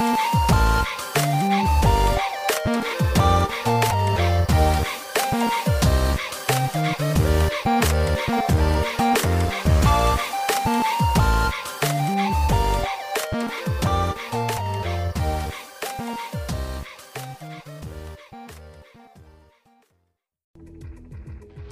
[0.00, 0.39] Bye.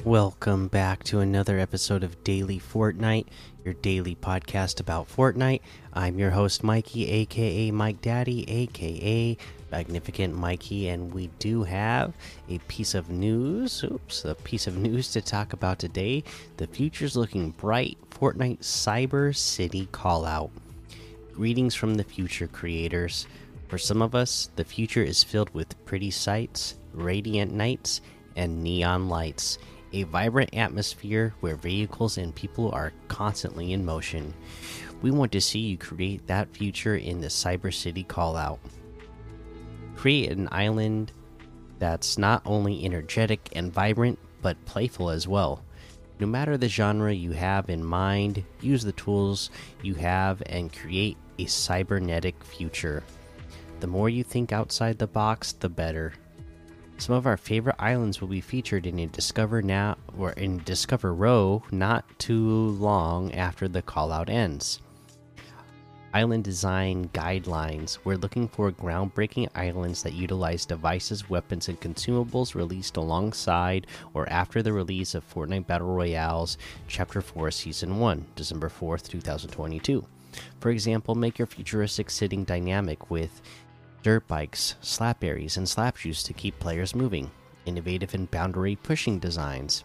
[0.04, 3.26] Welcome back to another episode of Daily Fortnite,
[3.64, 5.60] your daily podcast about Fortnite.
[5.92, 9.36] I'm your host, Mikey, aka Mike Daddy, aka
[9.72, 12.14] Magnificent Mikey, and we do have
[12.48, 13.82] a piece of news.
[13.82, 16.22] Oops, a piece of news to talk about today.
[16.58, 17.98] The future's looking bright.
[18.10, 20.50] Fortnite Cyber City Callout.
[21.32, 23.26] Greetings from the future creators.
[23.66, 28.00] For some of us, the future is filled with pretty sights, radiant nights,
[28.36, 29.58] and neon lights
[29.92, 34.34] a vibrant atmosphere where vehicles and people are constantly in motion.
[35.02, 38.58] We want to see you create that future in the Cyber City Callout.
[39.96, 41.12] Create an island
[41.78, 45.62] that's not only energetic and vibrant, but playful as well.
[46.20, 49.50] No matter the genre you have in mind, use the tools
[49.82, 53.04] you have and create a cybernetic future.
[53.78, 56.14] The more you think outside the box, the better.
[56.98, 61.14] Some of our favorite islands will be featured in a Discover Now or in Discover
[61.14, 64.80] Row not too long after the callout ends.
[66.12, 67.98] Island design guidelines.
[68.02, 74.60] We're looking for groundbreaking islands that utilize devices, weapons, and consumables released alongside or after
[74.60, 76.58] the release of Fortnite Battle Royale's
[76.88, 80.04] Chapter 4 Season 1, December 4th, 2022.
[80.60, 83.40] For example, make your futuristic sitting dynamic with
[84.02, 87.30] dirt bikes, slap berries, and slap juice to keep players moving.
[87.66, 89.84] Innovative and boundary pushing designs.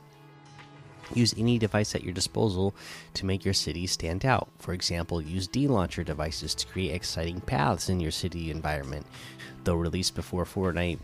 [1.13, 2.74] Use any device at your disposal
[3.13, 4.47] to make your city stand out.
[4.57, 9.06] For example, use D launcher devices to create exciting paths in your city environment.
[9.63, 11.00] Though released before Fortnite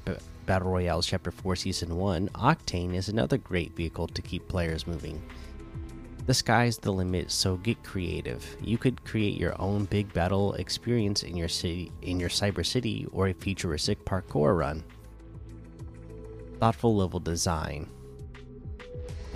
[0.46, 5.22] Battle Royale's Chapter 4 Season 1, Octane is another great vehicle to keep players moving.
[6.30, 8.46] The sky's the limit, so get creative.
[8.62, 13.08] You could create your own big battle experience in your city, in your cyber city,
[13.12, 14.84] or a futuristic parkour run.
[16.60, 17.90] Thoughtful level design.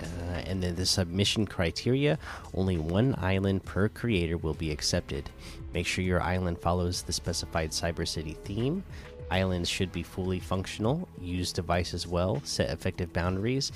[0.00, 2.16] Uh, and then the submission criteria
[2.54, 5.28] only one island per creator will be accepted.
[5.72, 8.84] Make sure your island follows the specified Cyber City theme.
[9.32, 13.72] Islands should be fully functional, use devices well, set effective boundaries,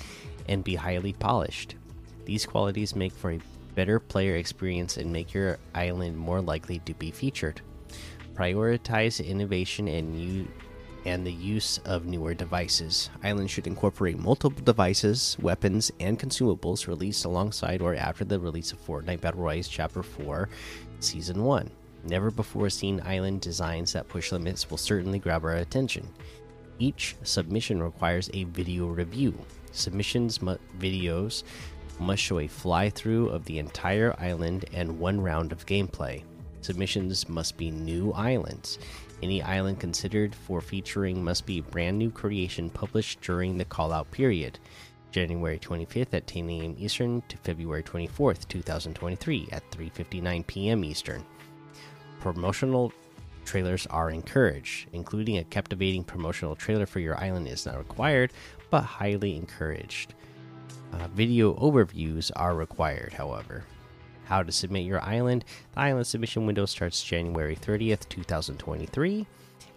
[0.47, 1.75] and be highly polished.
[2.29, 3.39] These qualities make for a
[3.73, 7.59] better player experience and make your island more likely to be featured.
[8.35, 10.47] Prioritize innovation and you
[11.05, 13.09] and the use of newer devices.
[13.23, 18.85] Islands should incorporate multiple devices, weapons, and consumables released alongside or after the release of
[18.85, 20.49] Fortnite Battle Royale Chapter 4
[20.99, 21.71] Season 1.
[22.03, 26.07] Never before seen island designs that push limits will certainly grab our attention.
[26.77, 29.33] Each submission requires a video review.
[29.71, 30.39] Submissions
[30.79, 31.43] videos
[31.99, 36.23] must show a fly through of the entire island and one round of gameplay.
[36.61, 38.79] Submissions must be new islands.
[39.21, 43.91] Any island considered for featuring must be a brand new creation published during the call
[43.91, 44.59] out period.
[45.11, 46.75] January 25th at 10 a.m.
[46.77, 50.83] Eastern to February 24th, 2023 at 3:59 p.m.
[50.83, 51.25] Eastern.
[52.19, 52.93] Promotional
[53.45, 58.31] trailers are encouraged, including a captivating promotional trailer for your island is not required,
[58.69, 60.13] but highly encouraged.
[60.93, 63.63] Uh, video overviews are required, however.
[64.25, 65.45] How to submit your island.
[65.73, 69.25] The island submission window starts January 30th, 2023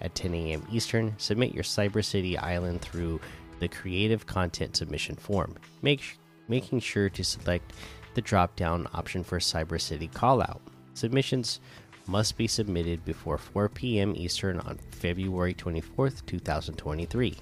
[0.00, 0.66] at 10 a.m.
[0.70, 1.14] Eastern.
[1.18, 3.20] Submit your Cyber City island through
[3.60, 5.56] the creative content submission form.
[5.80, 6.18] Make,
[6.48, 7.72] making sure to select
[8.14, 10.60] the drop down option for Cyber City callout.
[10.94, 11.60] Submissions
[12.06, 14.14] must be submitted before 4 p.m.
[14.16, 17.36] Eastern on February 24th, 2023.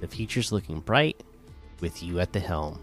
[0.00, 1.22] The future's looking bright
[1.80, 2.80] with you at the helm.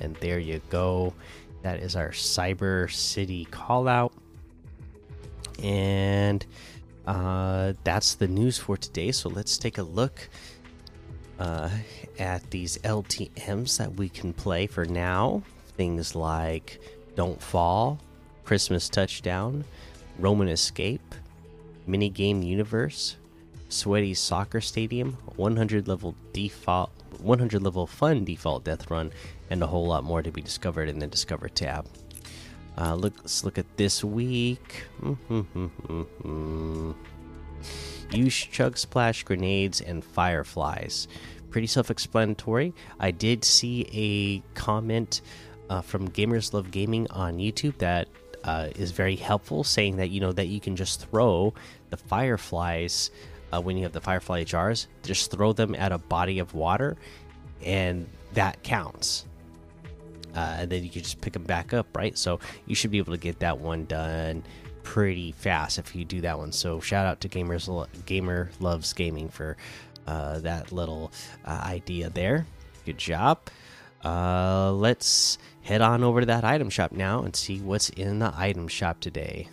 [0.00, 1.14] And there you go.
[1.62, 4.12] That is our Cyber City call out.
[5.62, 6.44] And
[7.06, 9.12] uh, that's the news for today.
[9.12, 10.28] So let's take a look
[11.38, 11.70] uh,
[12.18, 15.42] at these LTMs that we can play for now.
[15.76, 16.80] Things like
[17.16, 17.98] Don't Fall,
[18.44, 19.64] Christmas Touchdown,
[20.18, 21.14] Roman Escape,
[21.88, 23.16] Minigame Universe,
[23.68, 26.92] Sweaty Soccer Stadium, 100 level default
[27.24, 29.10] 100 level fun default death run,
[29.50, 31.86] and a whole lot more to be discovered in the Discover tab.
[32.76, 34.84] Uh, look, let's look at this week.
[38.10, 41.08] Use chug splash grenades and fireflies.
[41.50, 42.74] Pretty self-explanatory.
[42.98, 45.20] I did see a comment
[45.70, 48.08] uh, from Gamers Love Gaming on YouTube that
[48.42, 51.54] uh, is very helpful, saying that you know that you can just throw
[51.90, 53.10] the fireflies
[53.54, 54.88] uh, when you have the firefly jars.
[55.02, 56.96] Just throw them at a body of water,
[57.64, 59.26] and that counts.
[60.34, 62.18] Uh, and then you can just pick them back up, right?
[62.18, 64.42] So you should be able to get that one done
[64.82, 66.50] pretty fast if you do that one.
[66.50, 69.56] So shout out to Gamers Gamer Loves Gaming for
[70.06, 71.12] uh, that little
[71.44, 72.46] uh, idea there.
[72.84, 73.38] Good job.
[74.04, 78.32] Uh, let's head on over to that item shop now and see what's in the
[78.36, 79.48] item shop today.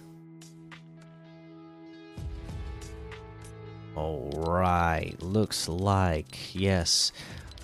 [3.95, 7.11] All right, looks like yes,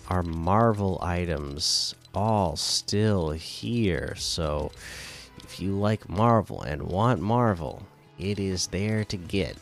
[0.09, 4.13] our Marvel items all still here.
[4.17, 4.71] So
[5.37, 7.83] if you like Marvel and want Marvel,
[8.19, 9.55] it is there to get.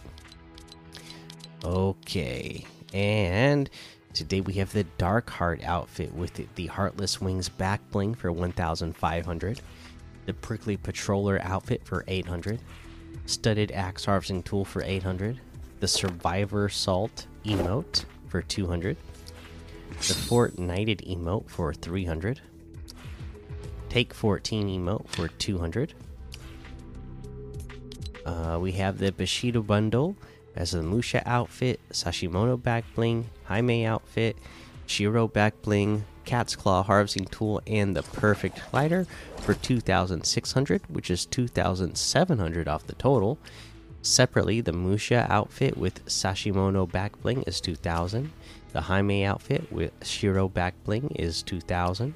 [1.63, 3.69] Okay, and
[4.15, 9.59] Today we have the Dark Heart outfit with the Heartless Wings back bling for 1500,
[10.25, 12.62] the Prickly Patroller outfit for 800,
[13.25, 15.41] Studded Axe Harvesting Tool for 800,
[15.86, 18.98] the Survivor Salt emote for 200,
[19.92, 22.42] the Fort Knighted emote for 300,
[23.88, 25.94] Take 14 emote for 200.
[28.26, 30.16] Uh, we have the Bushido bundle
[30.56, 34.38] as the Musha outfit, Sashimono back bling, Hime outfit,
[34.88, 39.06] Shiro back bling, Cat's Claw harvesting tool, and the perfect glider
[39.38, 43.38] for 2,600, which is 2,700 off the total.
[44.06, 48.31] Separately, the Musha outfit with Sashimono back bling is 2,000.
[48.72, 52.13] The Hime outfit with Shiro back bling is 2,000.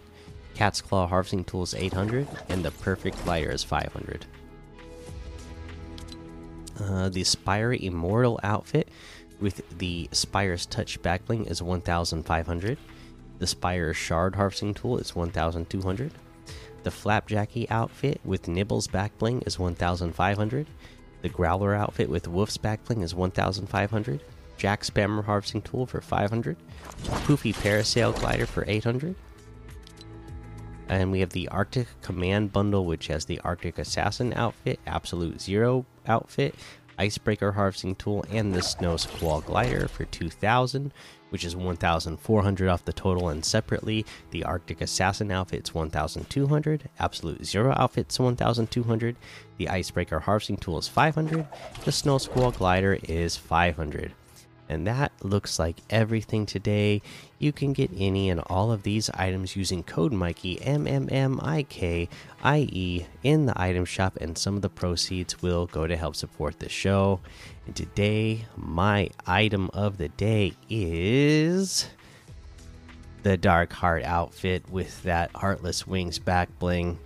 [0.54, 4.28] Cat's Claw harvesting tool is 800, and the perfect lighter is 500.
[6.80, 8.90] Uh, the Spire Immortal outfit
[9.40, 12.78] with the Spire's Touch backbling is 1,500.
[13.40, 16.12] The Spire Shard Harvesting Tool is 1,200.
[16.84, 20.68] The Flapjackie outfit with Nibbles backbling is 1,500.
[21.22, 24.22] The Growler outfit with Wolf's backbling is 1,500.
[24.58, 26.58] Jack Spammer Harvesting Tool for 500.
[27.04, 29.16] Poofy Parasail Glider for 800.
[30.90, 35.86] And we have the Arctic Command Bundle, which has the Arctic Assassin outfit, Absolute Zero
[36.08, 36.56] outfit,
[37.00, 40.92] Icebreaker Harvesting Tool, and the Snow Squall Glider for 2000,
[41.30, 43.30] which is 1400 off the total.
[43.30, 49.16] And separately, the Arctic Assassin outfit's 1200, Absolute Zero outfit's 1200,
[49.58, 51.48] the Icebreaker Harvesting Tool is 500,
[51.86, 54.14] the Snow Squall Glider is 500.
[54.70, 57.02] And that looks like everything today.
[57.40, 61.40] You can get any and all of these items using code Mikey M M M
[61.42, 62.08] I K
[62.44, 66.16] I E in the item shop, and some of the proceeds will go to help
[66.16, 67.20] support the show.
[67.66, 71.90] And today, my item of the day is
[73.24, 77.00] the Dark Heart outfit with that Heartless Wings back bling.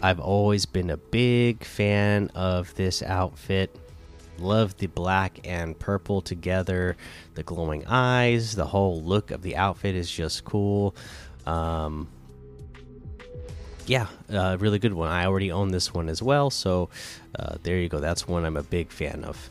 [0.00, 3.76] I've always been a big fan of this outfit
[4.40, 6.96] love the black and purple together
[7.34, 10.94] the glowing eyes the whole look of the outfit is just cool.
[11.46, 12.08] Um
[13.86, 15.10] yeah uh, really good one.
[15.10, 16.90] I already own this one as well so
[17.38, 18.00] uh, there you go.
[18.00, 19.50] That's one i'm a big fan of